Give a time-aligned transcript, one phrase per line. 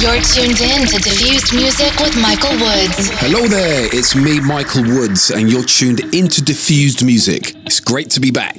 [0.00, 3.08] You're tuned in to Diffused Music with Michael Woods.
[3.20, 7.54] Hello there, it's me, Michael Woods, and you're tuned into Diffused Music.
[7.66, 8.58] It's great to be back.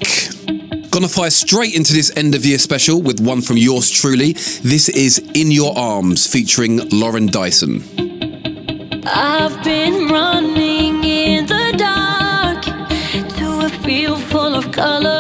[0.91, 4.33] Gonna fire straight into this end of year special with one from yours truly.
[4.33, 7.83] This is In Your Arms featuring Lauren Dyson.
[9.05, 15.12] I've been running in the dark to a field full of colors.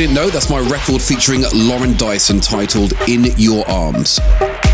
[0.00, 4.18] Didn't know, that's my record featuring Lauren Dyson titled In Your Arms.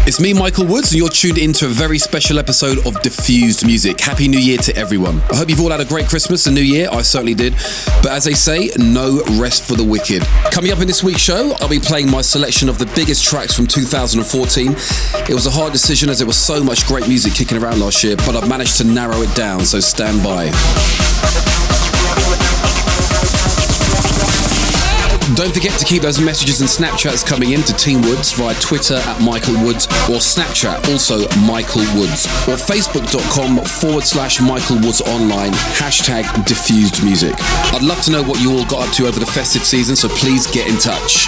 [0.07, 3.99] It's me, Michael Woods, and you're tuned into a very special episode of Diffused Music.
[3.99, 5.21] Happy New Year to everyone.
[5.33, 6.89] I hope you've all had a great Christmas and New Year.
[6.93, 7.55] I certainly did.
[8.05, 10.23] But as they say, no rest for the wicked.
[10.53, 13.53] Coming up in this week's show, I'll be playing my selection of the biggest tracks
[13.53, 14.71] from 2014.
[15.29, 18.05] It was a hard decision as there was so much great music kicking around last
[18.05, 20.53] year, but I've managed to narrow it down, so stand by.
[25.34, 28.95] Don't forget to keep those messages and Snapchats coming in to Team Woods via Twitter
[28.95, 35.51] at Michael Woods or Snapchat, also Michael Woods, or Facebook.com forward slash Michael Woods online,
[35.83, 37.34] hashtag diffused music.
[37.75, 40.07] I'd love to know what you all got up to over the festive season, so
[40.15, 41.27] please get in touch.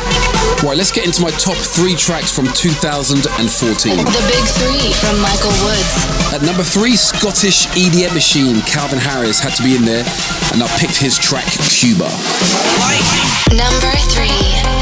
[0.62, 3.18] Right, let's get into my top three tracks from 2014.
[3.18, 5.94] The big three from Michael Woods.
[6.30, 10.06] At number three, Scottish EDM machine Calvin Harris had to be in there,
[10.54, 12.06] and I picked his track Cuba.
[13.56, 14.77] Number three.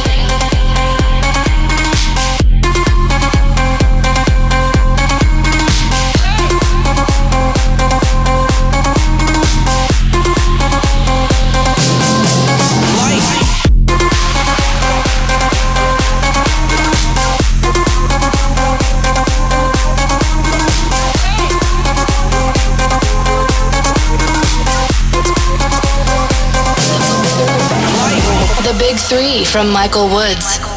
[28.96, 30.58] Big three from Michael Woods.
[30.58, 30.75] from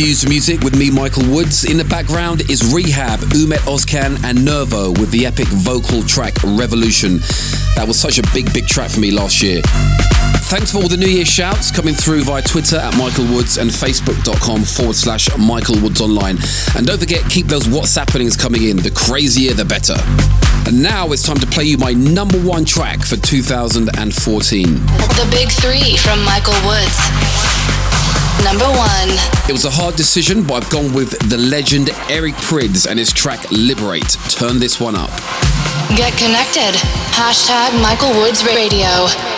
[0.00, 1.64] It's music with me, Michael Woods.
[1.64, 7.18] In the background is R3hab, Ummet Ozcan, and Nervo with the epic vocal track Revolution.
[7.74, 9.60] That was such a big, big track for me last year.
[10.46, 13.70] Thanks for all the New Year shouts coming through via Twitter at Michael Woods and
[13.70, 16.38] Facebook.com forward slash Michael Woods Online.
[16.76, 18.76] And don't forget, keep those WhatsAppings coming in.
[18.76, 19.96] The crazier, the better.
[20.68, 23.84] And now it's time to play you my number one track for 2014.
[23.90, 27.27] The Big Three from Michael Woods.
[28.44, 29.10] Number one.
[29.48, 33.12] It was a hard decision, but I've gone with the legend Eric Prydz and his
[33.12, 34.16] track Liberate.
[34.30, 35.10] Turn this one up.
[35.96, 36.74] Get connected.
[37.12, 39.37] Hashtag Michael Woods Radio.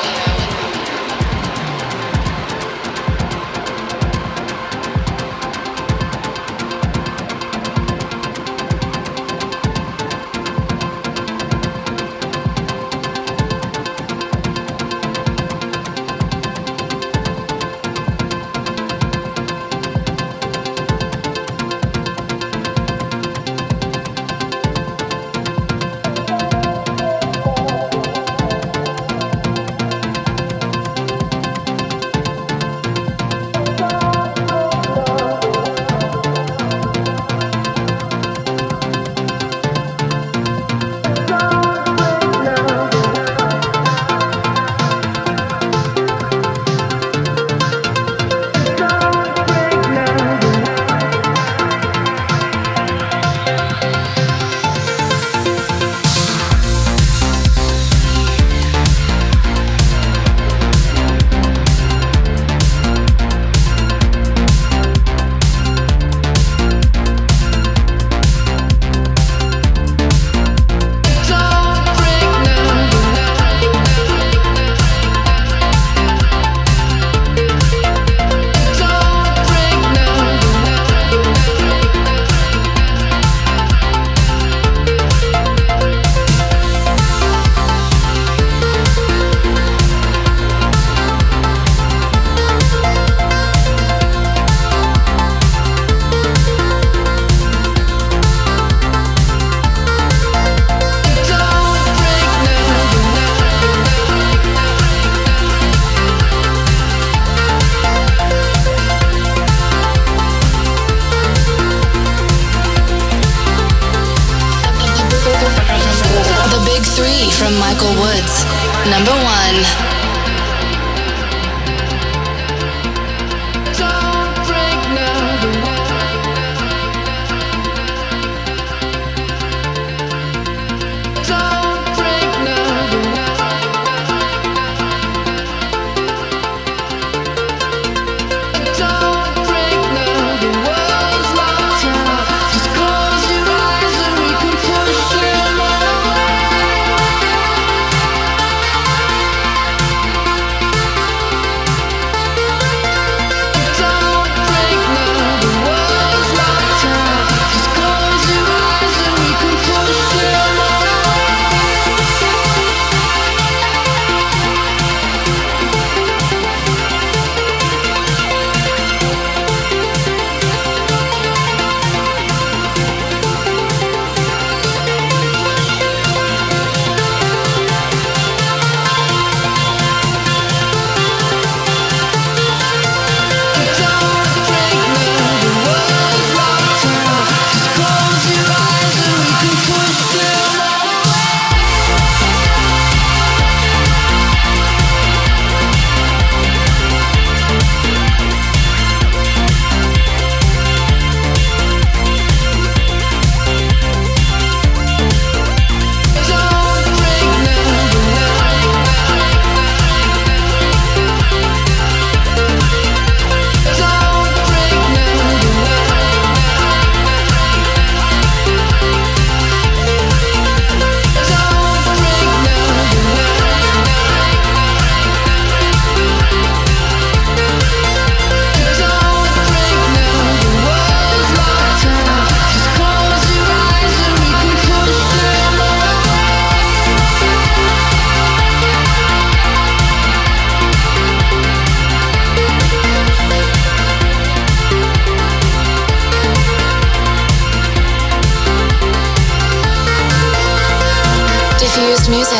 [251.80, 252.36] Diffused music.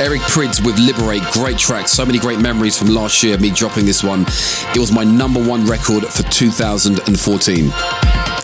[0.00, 1.88] Eric Prydz with Liberate, great track.
[1.88, 4.20] So many great memories from last year, me dropping this one.
[4.72, 7.72] It was my number one record for 2014.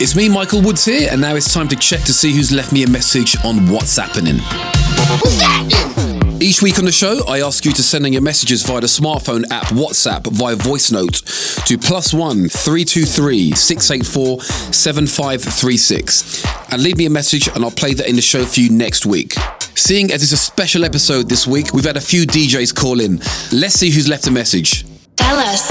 [0.01, 2.73] It's me, Michael Woods here, and now it's time to check to see who's left
[2.73, 4.39] me a message on what's happening.
[4.39, 6.43] What's happening?
[6.43, 8.89] Each week on the show, I ask you to send in your messages via the
[8.89, 11.23] smartphone app WhatsApp via voice note
[11.67, 16.97] to plus one three two three six eight four seven five three six, and leave
[16.97, 19.35] me a message, and I'll play that in the show for you next week.
[19.75, 23.19] Seeing as it's a special episode this week, we've had a few DJs call in.
[23.53, 24.85] Let's see who's left a message.
[25.17, 25.69] Tell us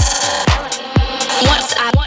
[1.44, 2.00] what's happening.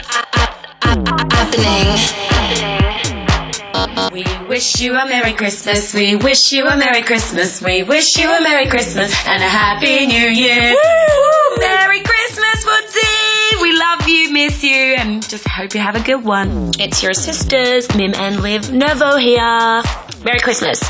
[4.11, 5.93] We wish you a Merry Christmas.
[5.93, 7.61] We wish you a Merry Christmas.
[7.61, 10.73] We wish you a Merry Christmas and a Happy New Year.
[10.73, 11.57] Woo!
[11.59, 13.61] Merry Christmas, Woodsy!
[13.61, 16.71] We love you, miss you, and just hope you have a good one.
[16.79, 19.81] It's your sisters, Mim and Liv Nervo here.
[20.23, 20.81] Merry Christmas.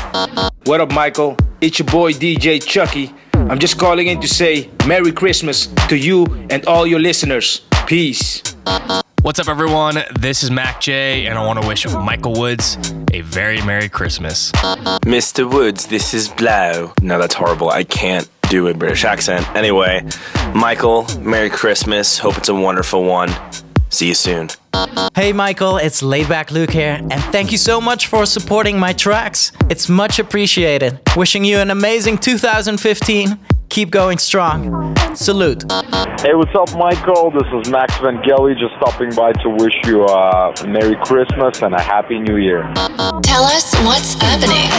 [0.64, 1.36] What up, Michael?
[1.60, 3.12] It's your boy DJ Chuckie.
[3.32, 7.62] I'm just calling in to say Merry Christmas to you and all your listeners.
[7.86, 8.42] Peace.
[9.22, 9.96] What's up, everyone?
[10.16, 12.76] This is MAKJ, and I want to wish Michael Woods
[13.12, 14.52] a very Merry Christmas.
[15.02, 15.50] Mr.
[15.50, 17.02] Woods, this is 3LAU.
[17.02, 17.70] No, that's horrible.
[17.70, 19.48] I can't do a British accent.
[19.56, 20.06] Anyway,
[20.54, 22.18] Michael, Merry Christmas.
[22.18, 23.30] Hope it's a wonderful one.
[23.94, 24.48] See you soon.
[25.14, 29.52] Hey Michael, it's Laidback Luke here, and thank you so much for supporting my tracks.
[29.70, 30.98] It's much appreciated.
[31.16, 33.38] Wishing you an amazing 2015.
[33.68, 34.96] Keep going strong.
[35.14, 35.62] Salute.
[35.70, 37.30] Hey, what's up, Michael?
[37.30, 41.80] This is Max Vangeli just stopping by to wish you a Merry Christmas and a
[41.80, 42.64] Happy New Year.
[43.22, 44.70] Tell us what's happening.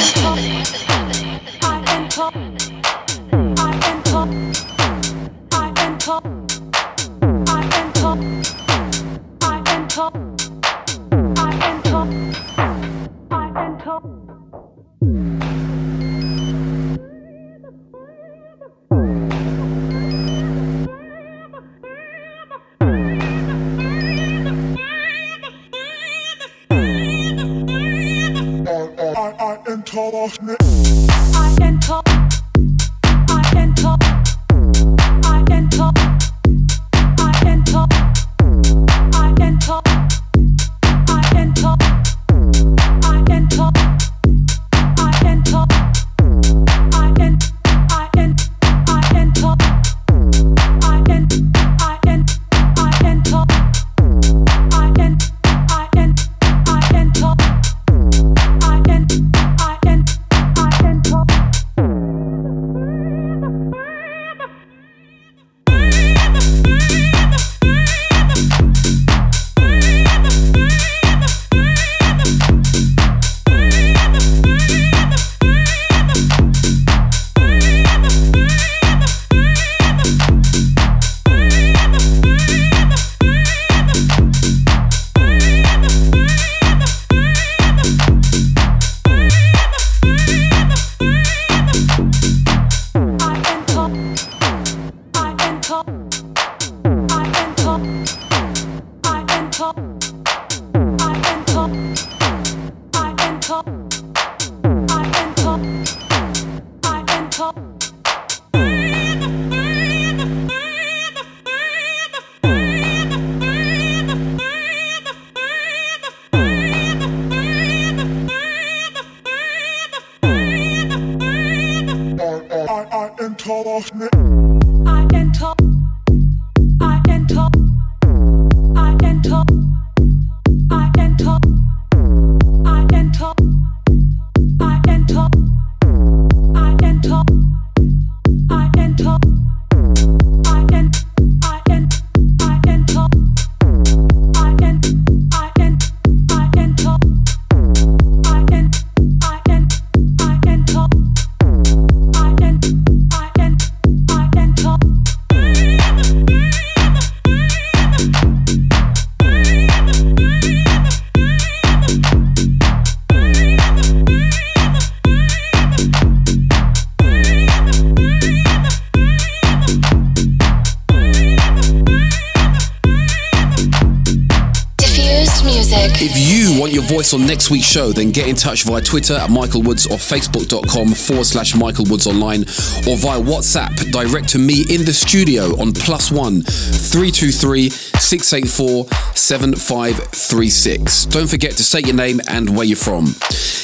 [177.16, 180.94] On next week's show, then get in touch via Twitter at Michael Woods or Facebook.com
[180.94, 182.42] forward slash Michael Woods online
[182.88, 191.06] or via WhatsApp direct to me in the studio on plus one 323 684 7536.
[191.06, 193.06] Don't forget to say your name and where you're from.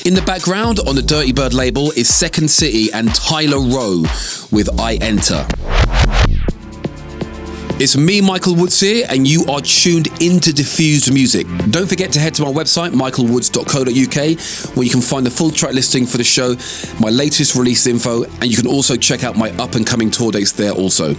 [0.05, 4.03] In the background on the Dirty Bird label is Second City and Tyler Rowe
[4.51, 5.45] with I Enter.
[7.83, 11.47] It's me, Michael Woods here, and you are tuned into Diffused Music.
[11.71, 15.73] Don't forget to head to my website, michaelwoods.co.uk, where you can find the full track
[15.73, 16.55] listing for the show,
[16.99, 20.31] my latest release info, and you can also check out my up and coming tour
[20.31, 21.15] dates there also.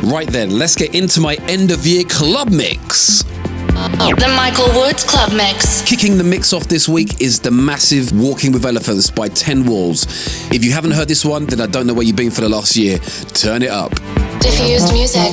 [0.00, 3.24] Right then, let's get into my end of year club mix.
[3.24, 5.82] The Michael Woods Club Mix.
[5.82, 10.06] Kicking the mix off this week is the massive Walking with Elephants by 10 Walls.
[10.50, 12.48] If you haven't heard this one, then I don't know where you've been for the
[12.48, 12.98] last year.
[13.34, 13.92] Turn it up.
[14.40, 15.32] Diffused music.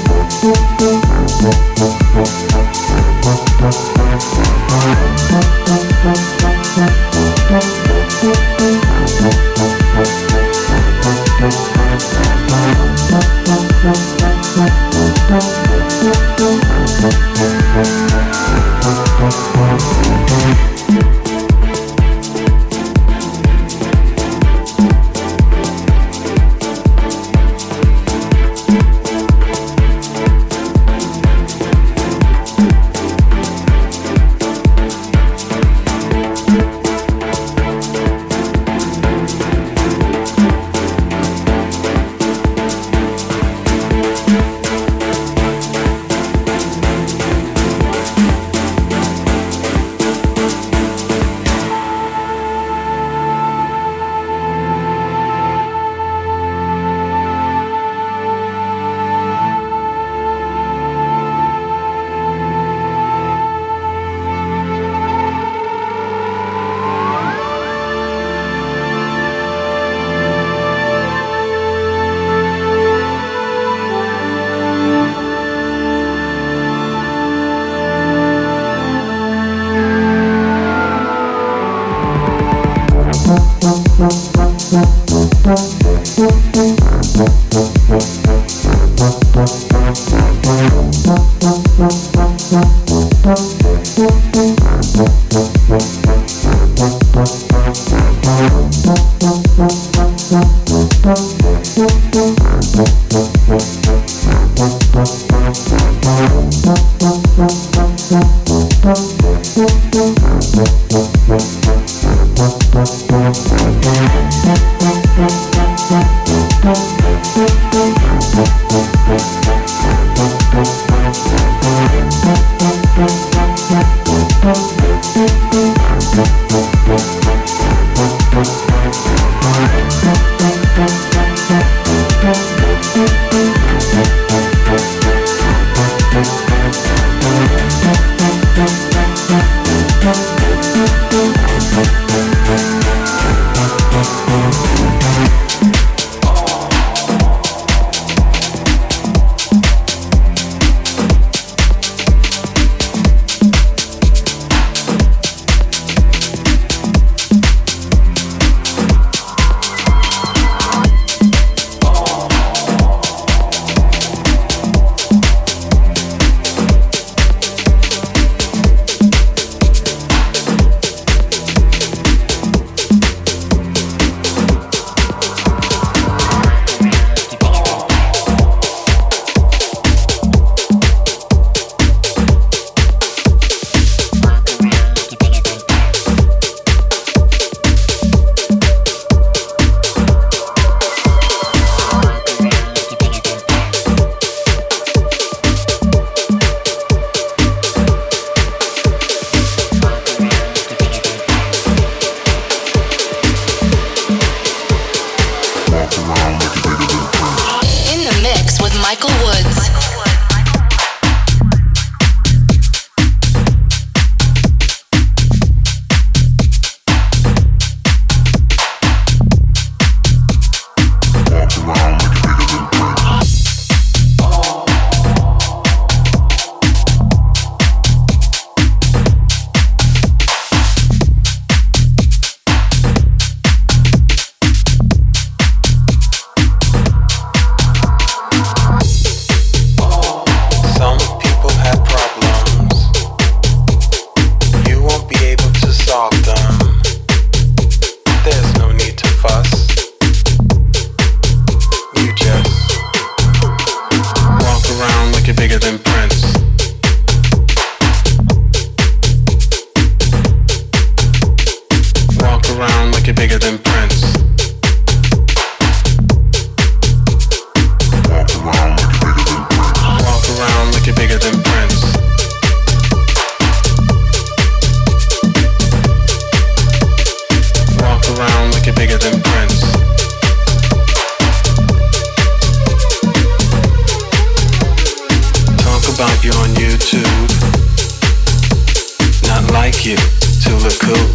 [289.49, 291.07] like you to look cool.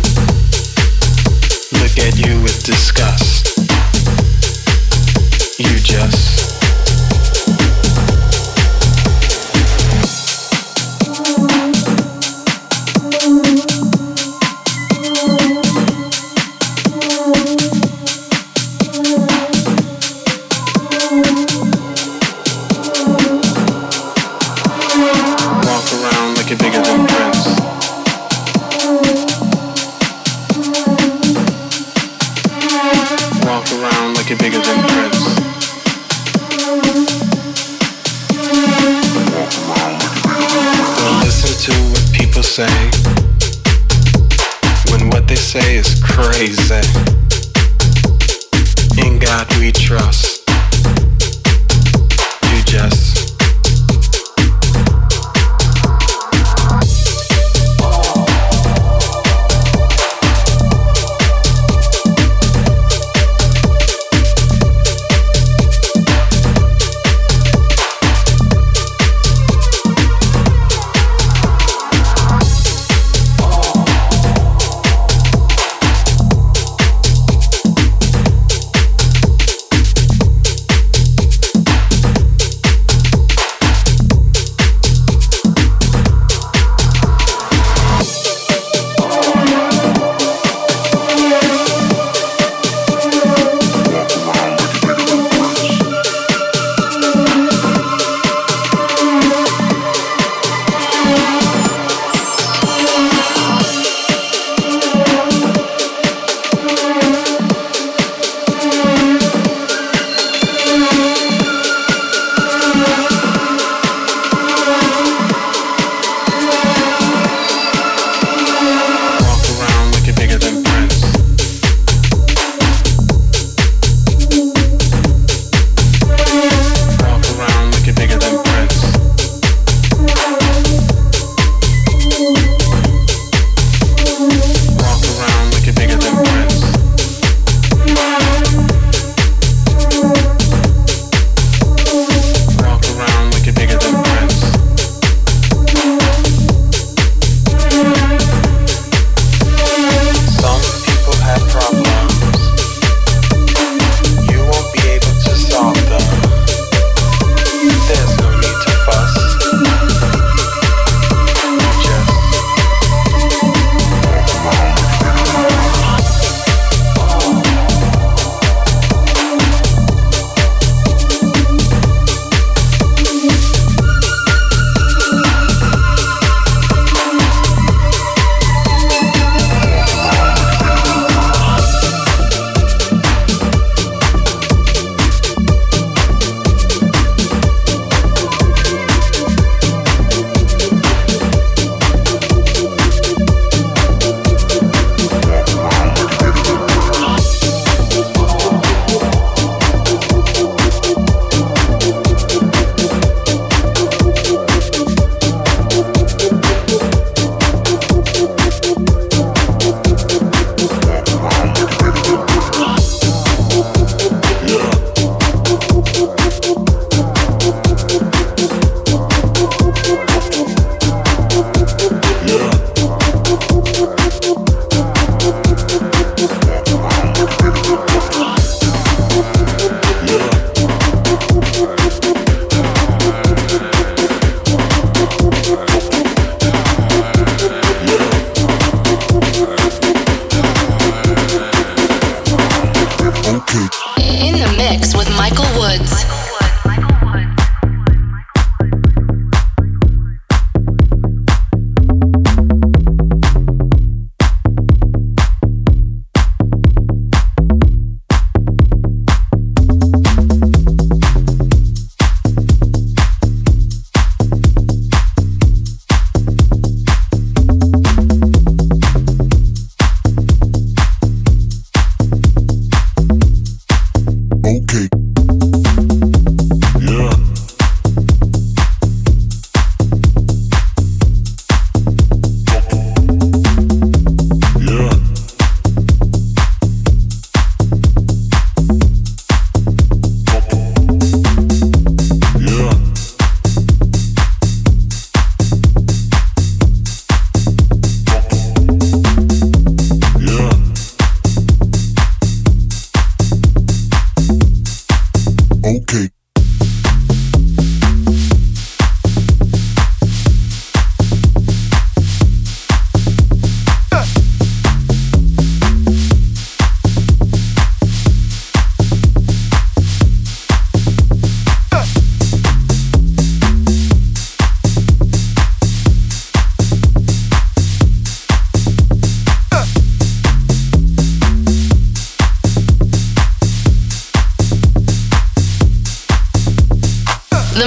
[1.81, 3.59] Look at you with disgust.
[5.59, 6.46] You just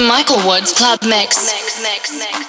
[0.09, 1.53] Michael Woods Club Mix.
[1.83, 2.48] Michael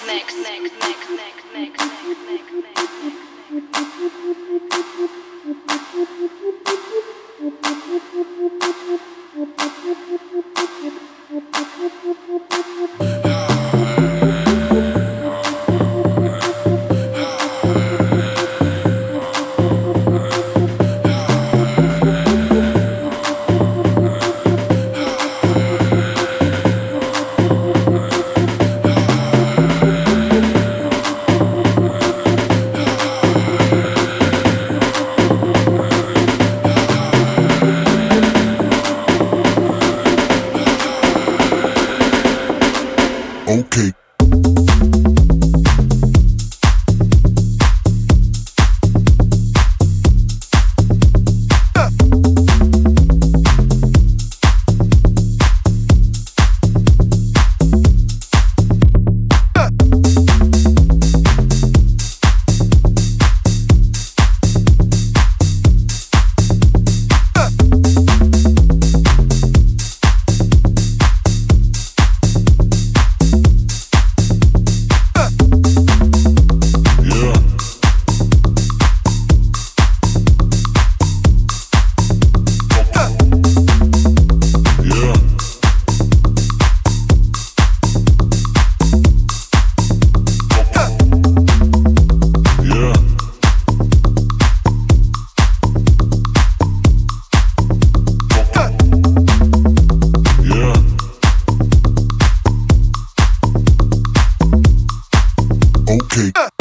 [105.91, 106.60] okay.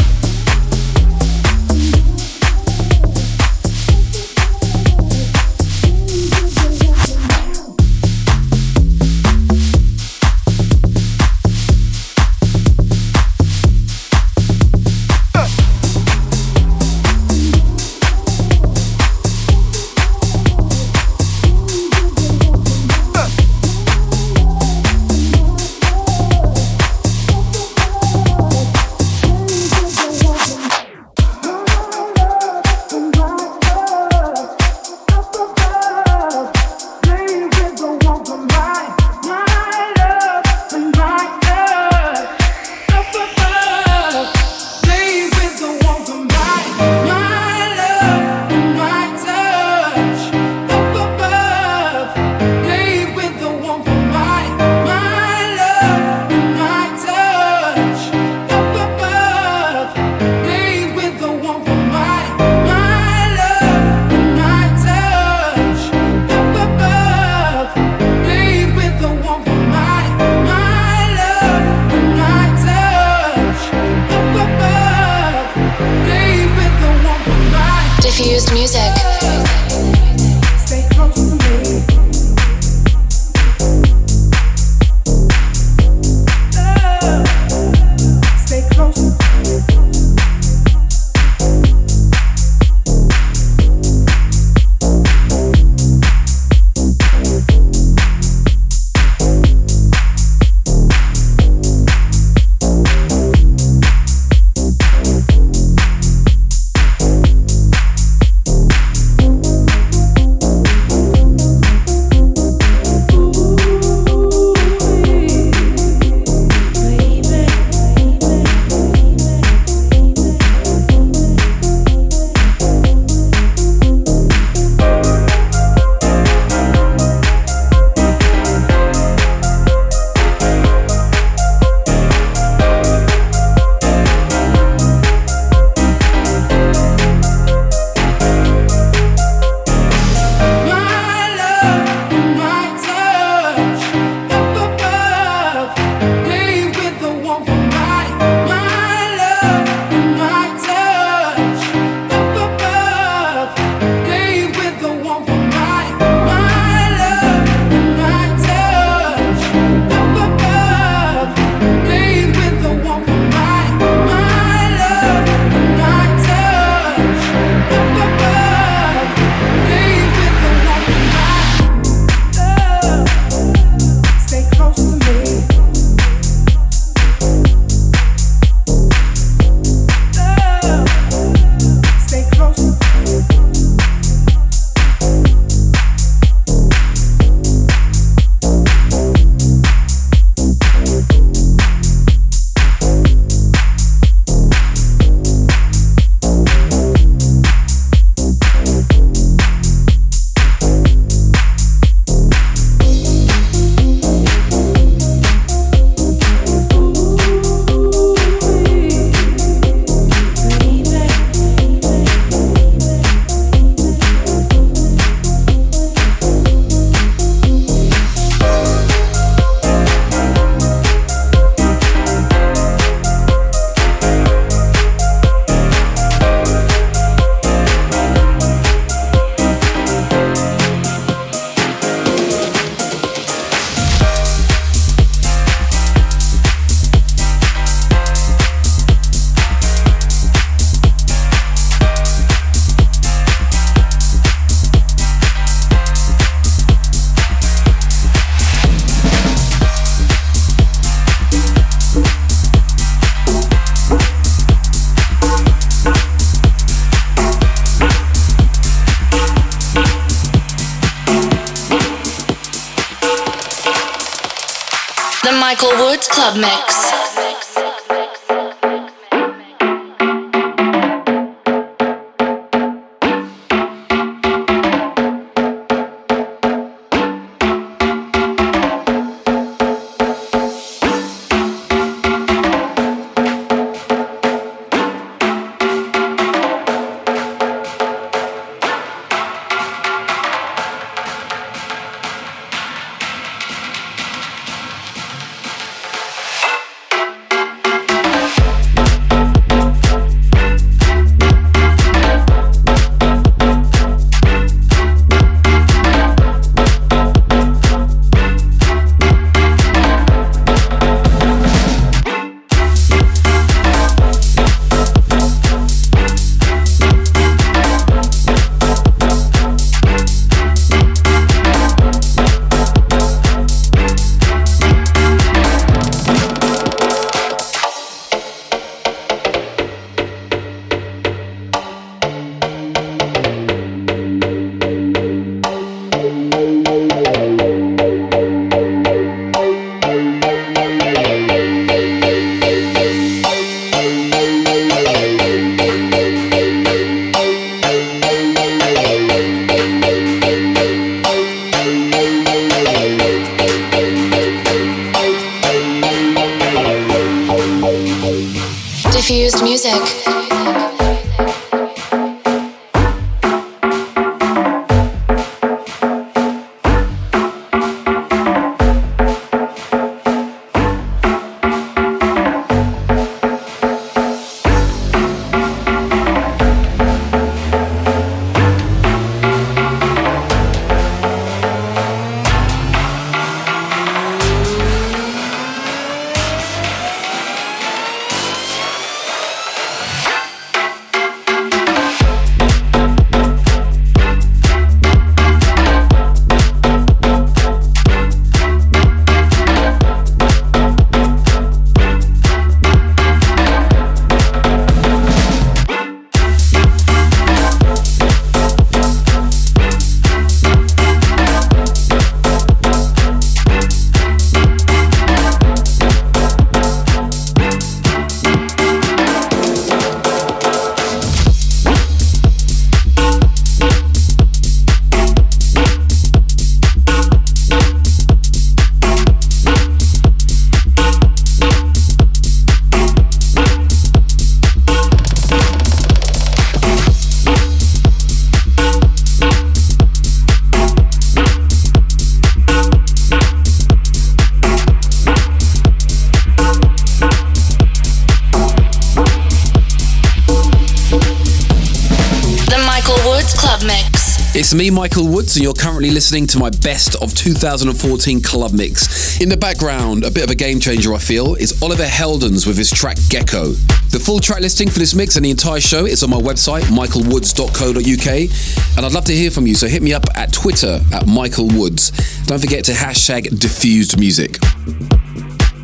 [454.39, 459.19] It's me, Michael Woods, and you're currently listening to my best of 2014 club mix.
[459.19, 462.57] In the background, a bit of a game changer, I feel, is Oliver Heldens with
[462.57, 463.51] his track Gecko.
[463.91, 466.61] The full track listing for this mix and the entire show is on my website,
[466.71, 471.05] michaelwoods.co.uk, and I'd love to hear from you, so hit me up at Twitter at
[471.05, 471.91] Michael Woods.
[472.23, 474.37] Don't forget to hashtag diffused music.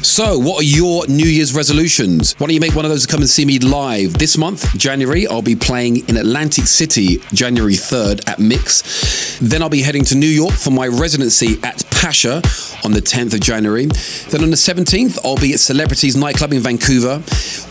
[0.05, 2.35] So, what are your New Year's resolutions?
[2.37, 4.77] Why don't you make one of those to come and see me live this month,
[4.77, 5.27] January?
[5.27, 9.39] I'll be playing in Atlantic City, January 3rd at Mix.
[9.39, 12.43] Then I'll be heading to New York for my residency at Pacha
[12.83, 13.87] on the 10th of January.
[14.29, 17.23] Then on the 17th, I'll be at Celebrities Nightclub in Vancouver.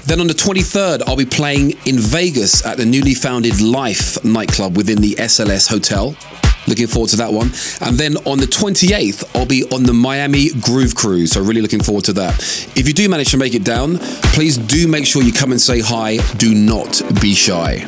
[0.06, 4.76] Then on the 23rd, I'll be playing in Vegas at the newly founded Life nightclub
[4.76, 6.16] within the SLS Hotel.
[6.66, 7.50] Looking forward to that one.
[7.80, 11.32] And then on the 28th, I'll be on the Miami Groove Cruise.
[11.32, 12.38] So, really looking forward to that.
[12.76, 13.98] If you do manage to make it down,
[14.32, 16.16] please do make sure you come and say hi.
[16.36, 17.84] Do not be shy.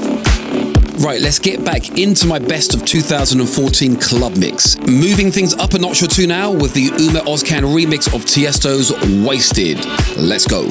[0.99, 4.79] Right, let's get back into my best of 2014 club mix.
[4.79, 8.93] Moving things up a notch or two now with the Ummet Ozcan remix of Tiesto's
[9.25, 9.85] Wasted.
[10.17, 10.65] Let's go.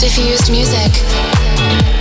[0.00, 1.97] Diffused music.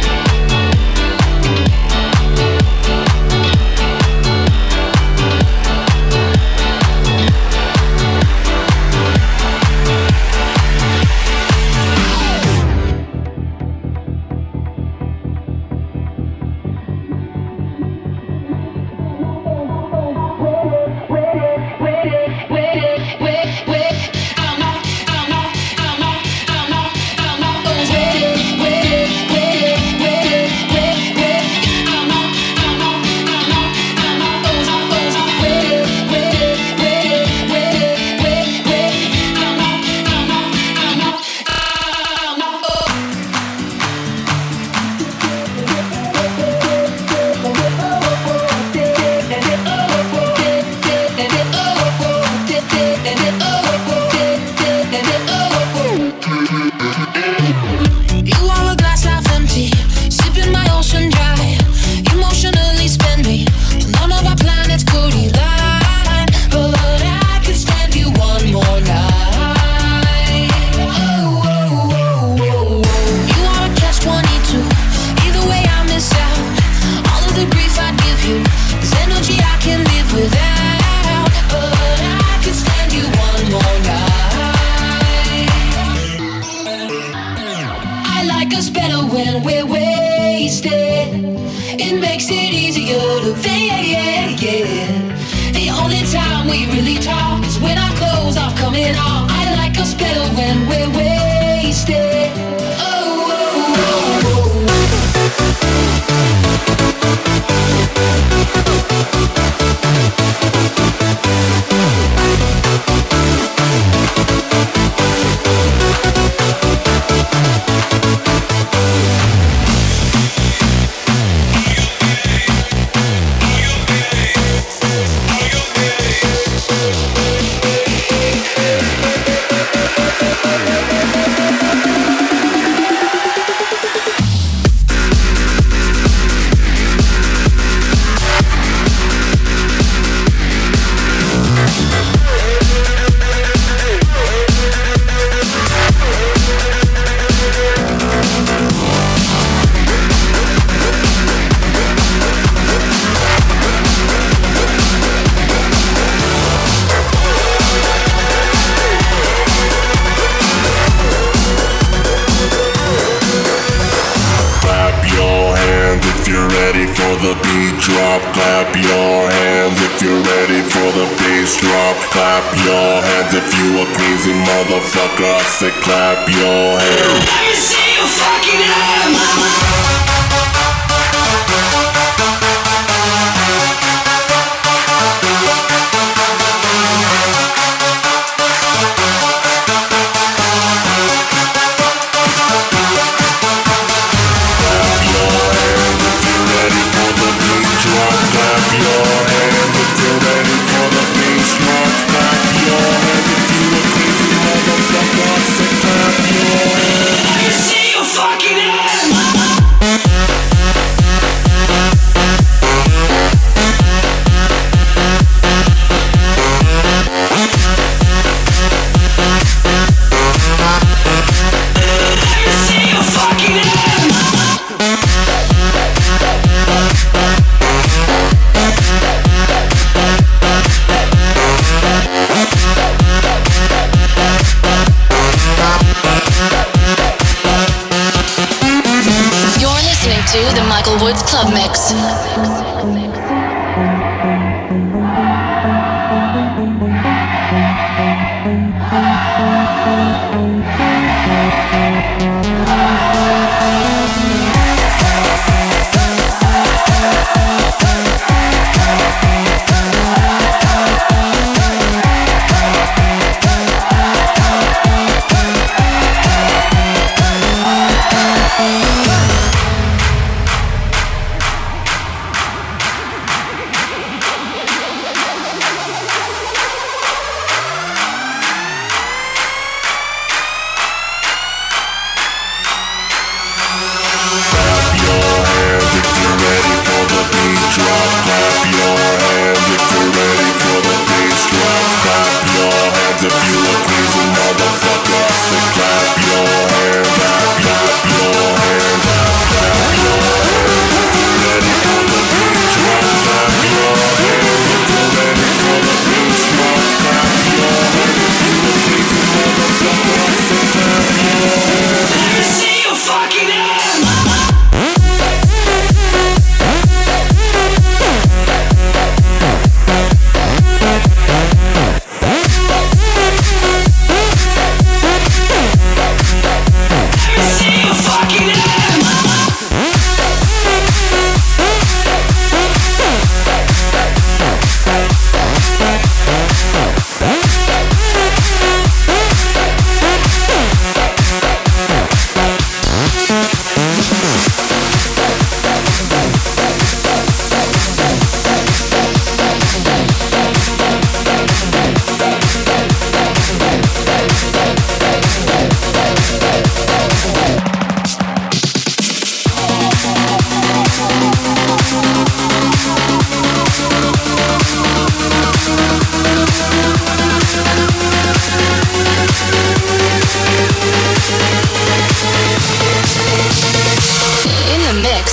[174.87, 175.25] Motherfucker.
[175.25, 176.66] I said clap your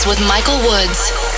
[0.06, 1.33] with Michael Woods.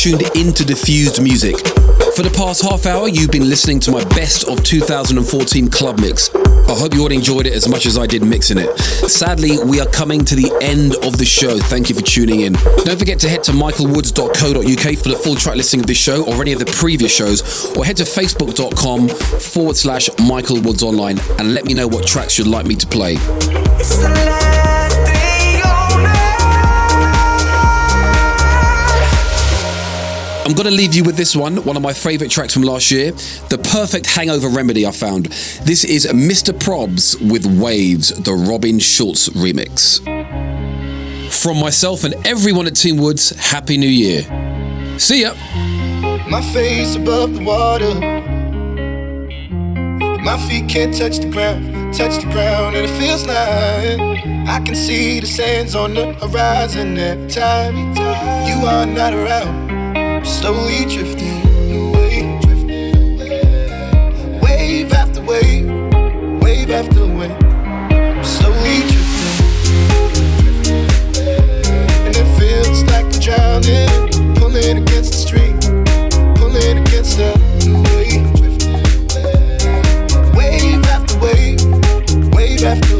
[0.00, 1.58] Tuned into Diffused Music.
[2.16, 6.34] For the past half hour, you've been listening to my best of 2014 club mix.
[6.34, 8.74] I hope you all enjoyed it as much as I did mixing it.
[8.78, 11.58] Sadly, we are coming to the end of the show.
[11.58, 12.54] Thank you for tuning in.
[12.84, 16.40] Don't forget to head to michaelwoods.co.uk for the full track listing of this show or
[16.40, 21.52] any of the previous shows, or head to facebook.com forward slash Michael Woods Online and
[21.52, 23.16] let me know what tracks you'd like me to play.
[30.50, 32.90] I'm going to leave you with this one, one of my favourite tracks from last
[32.90, 33.12] year,
[33.50, 35.26] the perfect hangover remedy I found.
[35.62, 36.52] This is Mr.
[36.52, 40.00] Probz with Waves, the Robin Schulz remix.
[41.32, 44.22] From myself and everyone at Team Woods, Happy New Year.
[44.98, 45.34] See ya.
[46.28, 47.94] My face above the water.
[50.20, 54.00] My feet can't touch the ground, touch the ground, and it feels like
[54.48, 57.76] I can see the sands on the horizon every time
[58.48, 59.69] you are not around.
[60.24, 61.42] Slowly drifting
[61.76, 62.38] away,
[64.40, 65.66] wave after wave,
[66.40, 67.36] wave after wave.
[68.24, 69.36] Slowly drifting,
[72.06, 75.58] and it feels like I'm drowning, pulling against the stream,
[76.36, 77.32] pulling against the
[77.94, 78.28] wave,
[80.34, 81.60] wave after wave,
[82.34, 82.99] wave after.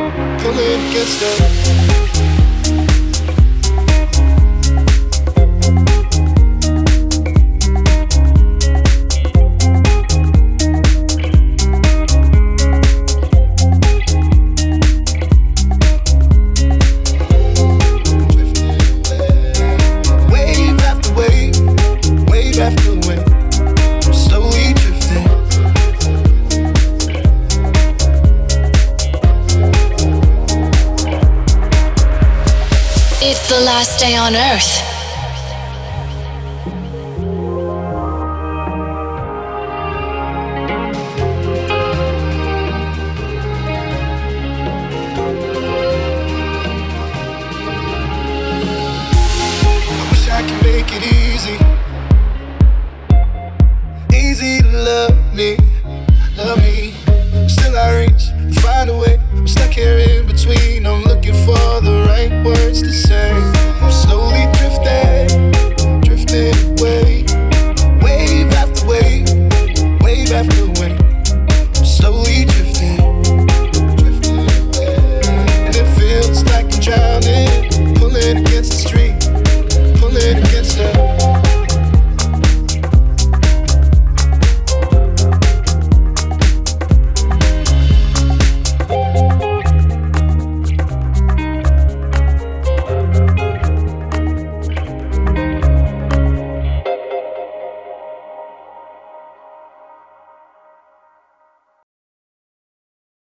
[0.41, 1.91] pulling against the.
[1.91, 2.00] Wave
[33.71, 34.90] last day on Earth.